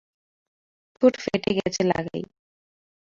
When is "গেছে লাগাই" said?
1.57-2.21